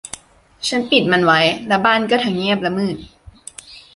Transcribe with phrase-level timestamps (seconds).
[0.67, 2.97] ฉันปิดมันไว้ และบ้านก็ทั้งเงียบและมืด